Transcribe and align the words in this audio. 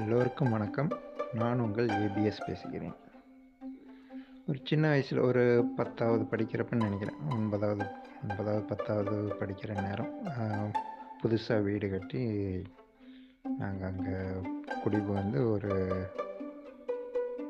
எல்லோருக்கும் 0.00 0.50
வணக்கம். 0.50 0.88
நான் 1.32 1.60
உங்கள் 1.60 1.86
ஏபிஎஸ் 1.86 2.46
பேசுகிறேன். 2.46 2.94
ஒரு 4.48 4.58
சின்ன 4.62 4.88
வயசில் 4.88 5.18
ஒரு 5.18 5.42
பத்தாவது 5.76 6.24
படிக்கிறப்பன்னு 6.24 6.84
நினைக்கிறேன். 6.86 7.16
ஒன்பதாவது 7.30 7.84
ஒன்பதாவது 8.22 8.62
பத்தாவது 8.62 9.16
படிக்கிற 9.40 9.72
நேரம். 9.86 10.12
புதுசாக 11.22 11.62
வீடு 11.62 11.90
கட்டி 11.90 12.22
நாங்கள் 13.58 13.90
அங்கே 13.90 14.18
குடிபுகுந்து 14.82 15.40
ஒரு 15.52 15.74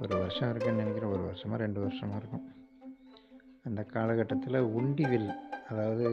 ஒரு 0.00 0.18
வருஷம் 0.18 0.50
இருக்குன்னு 0.50 0.82
நினைக்கிறேன். 0.82 1.12
ஒரு 1.12 1.22
வருஷமாக 1.22 1.62
ரெண்டு 1.62 1.80
வருஷமாக 1.80 2.18
இருக்கும். 2.18 2.46
அந்த 3.64 3.82
காலகட்டத்தில் 3.82 4.62
உண்டிவில் 4.78 5.30
அதாவது 5.70 6.08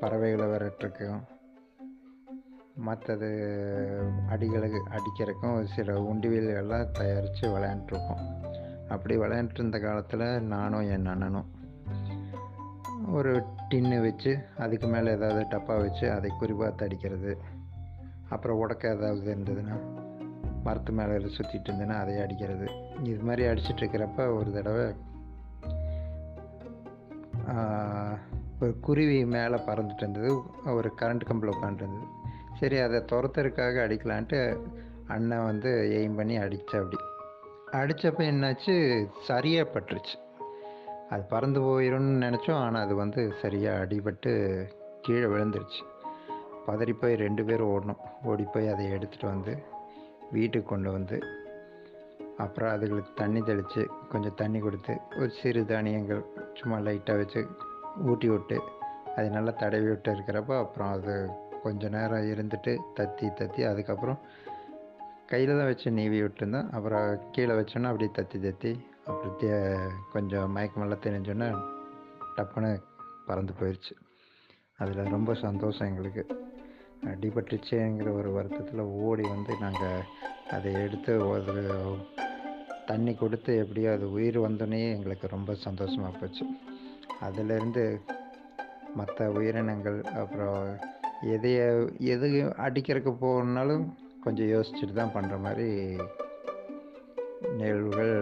பறவைகளை 0.00 0.46
விரட்டுறக்கும் 0.46 1.22
மற்றது 2.76 3.28
அடிகளுக்கு 4.30 4.80
அடிக்கிறதுக்கும் 4.96 5.64
சில 5.64 5.92
உண்டிவில்கள்லாம் 5.92 6.90
தயாரித்து 6.90 7.48
விளையாண்டுருக்கோம். 7.48 8.24
அப்படி 8.88 9.16
விளையாண்டுட்டு 9.16 9.54
இருந்த 9.54 9.78
காலத்தில் 9.78 10.42
நானும் 10.42 10.90
என் 10.90 11.06
அண்ணனும் 11.06 11.50
ஒரு 13.12 13.42
டின்னு 13.70 14.00
வச்சு 14.02 14.38
அதுக்கு 14.58 14.86
மேலே 14.86 15.10
ஏதாவது 15.10 15.42
டப்பா 15.50 15.74
வச்சு 15.80 16.10
அதை 16.10 16.30
குறிப்பாக 16.38 16.84
அடிக்கிறது 16.84 17.38
அப்புறம் 18.28 18.58
உடக்க 18.58 18.94
ஏதாவது 18.94 19.34
இருந்ததுன்னா 19.34 19.76
மரத்து 20.64 20.92
மேலே 20.92 21.12
சுற்றிட்டு 21.12 21.68
இருந்ததுன்னா 21.68 21.98
அதை 22.02 22.20
அடிக்கிறது. 22.20 22.68
இது 23.02 23.22
மாதிரி 23.22 23.46
அடிச்சிட்டு 23.46 23.82
இருக்கிறப்ப 23.82 24.34
ஒரு 24.36 24.52
தடவை 24.52 24.86
ஒரு 28.60 28.80
குருவி 28.80 29.24
மேலே 29.24 29.54
பறந்துட்டு 29.54 29.96
இருந்தது. 29.96 30.42
ஒரு 30.74 30.92
கரண்ட் 31.00 31.26
கம்பில் 31.30 31.54
உட்காந்துருந்தது 31.56 32.14
சரி 32.60 32.78
அதை 32.78 32.98
துரத்துறதுக்காக 33.00 33.82
அடிக்கலான்ட்டு 33.86 34.60
அண்ணன் 35.06 35.44
வந்து 35.44 35.70
எய்ம் 35.70 36.16
பண்ணி 36.16 36.36
அடித்த 36.36 36.78
அப்படி. 36.78 36.98
அடித்தப்ப 37.72 38.22
என்னாச்சு? 38.32 39.06
சரியாக 39.22 39.70
பட்டுருச்சு. 39.72 40.16
அது 41.10 41.22
பறந்து 41.22 41.60
போயிடும்னு 41.60 42.22
நினச்சோம். 42.26 42.60
ஆனால் 42.60 42.84
அது 42.84 42.94
வந்து 42.94 43.32
சரியாக 43.42 43.84
அடிபட்டு 43.84 44.32
கீழே 45.02 45.24
விழுந்துருச்சு. 45.24 45.82
பதறி 46.66 46.92
போய் 46.92 47.14
ரெண்டு 47.14 47.44
பேரும் 47.44 47.68
ஓடணும். 47.68 48.02
ஓடி 48.22 48.44
போய் 48.52 48.68
அதை 48.68 48.86
எடுத்துகிட்டு 48.86 49.26
வந்து 49.26 49.62
வீட்டுக்கு 50.30 50.68
கொண்டு 50.68 50.92
வந்து 50.92 51.18
அப்புறம் 52.36 52.80
அதுகளுக்கு 52.80 53.12
தண்ணி 53.14 53.40
தெளித்து 53.40 53.90
கொஞ்சம் 54.08 54.34
தண்ணி 54.34 54.58
கொடுத்து 54.58 54.96
ஒரு 55.18 55.30
சிறு 55.42 55.64
தானியங்கள் 55.64 56.24
சும்மா 56.54 56.78
லைட்டாக 56.78 57.16
வச்சு 57.16 57.46
ஊட்டி 58.06 58.28
விட்டு 58.28 58.60
அது 59.16 59.30
நல்லா 59.30 59.50
தடவி 59.50 59.88
விட்டு 59.88 60.10
இருக்கிறப்ப 60.12 60.58
அப்புறம் 60.58 60.90
அது 60.90 61.30
கொஞ்சம் 61.66 61.90
நேரம் 61.90 62.26
இருந்துட்டு 62.32 62.72
தத்தி 62.96 63.26
தத்தி 63.34 63.68
அதுக்கப்புறம் 63.68 64.18
கையில் 65.26 65.56
தான் 65.56 65.64
வச்சு 65.64 65.90
நீவி 65.90 66.22
விட்டுருந்தேன். 66.22 66.70
அப்புறம் 66.70 67.06
கீழே 67.32 67.52
வச்சோன்னா 67.52 67.84
அப்படியே 67.84 68.10
தத்தி 68.16 68.38
தத்தி 68.46 68.72
அப்புறம் 69.06 69.36
தே- 69.38 69.90
கொஞ்சம் 70.12 70.56
மயக்கமெல்லாம் 70.56 71.04
தெரிஞ்சோன்னே 71.06 71.48
டப்புன்னு 72.36 72.70
பறந்து 73.26 73.52
போயிடுச்சு 73.60 73.94
அதில் 74.78 75.10
ரொம்ப 75.10 75.34
சந்தோஷம் 75.34 75.88
எங்களுக்கு. 75.88 76.24
அடிபட்டுச்சேங்கிற 77.04 78.12
ஒரு 78.12 78.30
வருத்தத்தில் 78.32 78.80
ஓடி 78.80 79.22
வந்து 79.28 79.54
நாங்கள் 79.60 80.02
அதை 80.50 80.72
எடுத்து 80.72 81.28
ஒரு 81.28 81.54
தண்ணி 82.86 83.14
கொடுத்து 83.14 83.56
எப்படியோ 83.56 83.92
அது 83.92 84.12
உயிர் 84.12 84.40
வந்தோடனே 84.40 84.94
எங்களுக்கு 84.94 85.26
ரொம்ப 85.28 85.54
சந்தோஷமாக 85.54 86.18
போச்சு. 86.18 86.44
அதிலிருந்து 87.20 87.84
மற்ற 88.94 89.30
உயிரினங்கள் 89.30 90.02
அப்புறம் 90.02 90.60
எதைய 91.34 91.60
எது 92.14 92.28
அடிக்கிறதுக்கு 92.66 93.12
போகணுன்னாலும் 93.24 93.84
கொஞ்சம் 94.24 94.50
யோசிச்சுட்டு 94.52 94.94
தான் 94.98 95.14
பண்ணுற 95.16 95.36
மாதிரி 95.46 95.68
நிகழ்வுகள் 97.60 98.14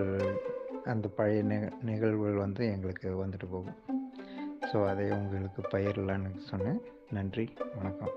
அந்த 0.92 1.08
பழைய 1.18 1.42
நிகழ்வுகள் 1.90 2.42
வந்து 2.44 2.64
எங்களுக்கு 2.74 3.08
வந்துட்டு 3.22 3.48
போகும். 3.54 3.78
ஸோ 4.70 4.76
அதை 4.90 5.06
உங்களுக்கு 5.20 5.62
பயிரலான்னு 5.74 6.32
சொன்னேன். 6.50 6.80
நன்றி 7.12 7.46
வணக்கம். 7.78 8.14